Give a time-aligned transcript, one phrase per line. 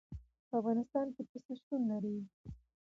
[0.47, 2.15] په افغانستان کې پسه شتون لري.